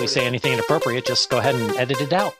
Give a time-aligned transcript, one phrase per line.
[0.00, 2.34] we say anything inappropriate, just go ahead and edit it out.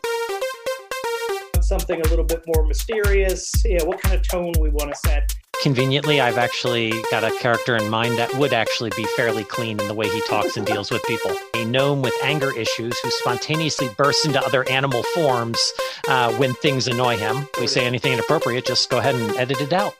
[1.61, 3.53] Something a little bit more mysterious.
[3.65, 5.35] Yeah, what kind of tone we want to set.
[5.63, 9.89] Conveniently, I've actually got a character in mind that would actually be fairly clean in
[9.89, 11.33] the way he talks and deals with people.
[11.55, 15.61] A gnome with anger issues who spontaneously bursts into other animal forms
[16.09, 17.47] uh, when things annoy him.
[17.61, 19.95] we say anything inappropriate, just go ahead and edit it out.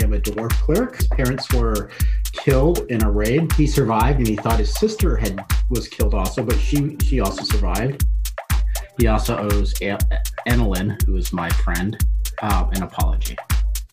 [0.00, 0.94] I'm a dwarf cleric.
[0.98, 1.90] His parents were
[2.30, 3.52] killed in a raid.
[3.54, 7.42] He survived, and he thought his sister had was killed also, but she she also
[7.44, 8.04] survived.
[8.98, 9.98] He also owes a-
[10.48, 11.98] Annalyn, who is my friend,
[12.40, 13.36] uh, an apology.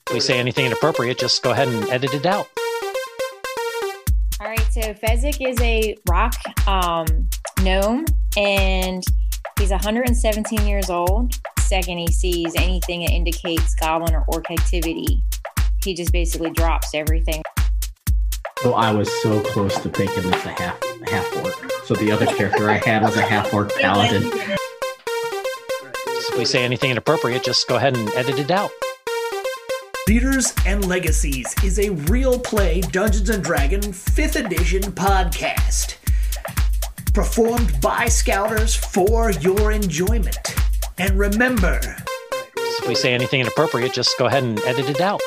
[0.08, 2.48] If we say anything inappropriate, just go ahead and edit it out.
[4.40, 6.36] All right, so Fezzik is a rock
[6.68, 7.06] um,
[7.62, 8.06] gnome,
[8.38, 9.04] and
[9.58, 11.34] he's 117 years old.
[11.60, 15.24] Second, he sees anything that indicates goblin or orc activity,
[15.84, 17.42] he just basically drops everything.
[18.64, 21.54] So I was so close to thinking it's a half half orc.
[21.84, 24.32] So the other character I had was a half orc paladin.
[26.08, 28.72] If we say anything inappropriate, just go ahead and edit it out.
[30.08, 35.98] Leaders and Legacies is a real play Dungeons and Dragon 5th edition podcast.
[37.14, 40.56] Performed by Scouters for your enjoyment.
[40.98, 41.82] And remember,
[42.56, 45.22] If we say anything inappropriate, just go ahead and edit it out.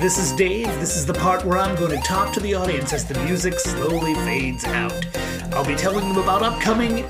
[0.00, 0.66] This is Dave.
[0.78, 3.58] This is the part where I'm going to talk to the audience as the music
[3.58, 4.92] slowly fades out.
[5.54, 7.02] I'll be telling them about upcoming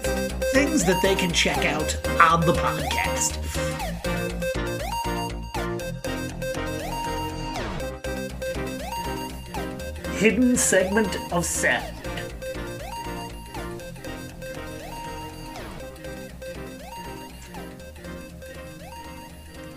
[0.53, 3.43] things that they can check out on the podcast.
[10.19, 11.93] Hidden segment of sound.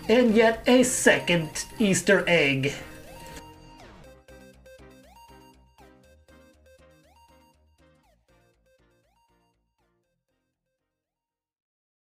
[0.08, 2.72] And yet a second Easter egg.